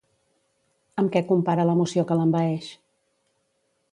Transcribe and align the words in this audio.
Amb 1.01 1.11
què 1.15 1.21
compara 1.33 1.67
l'emoció 1.69 2.05
que 2.11 2.19
l'envaeix? 2.21 2.73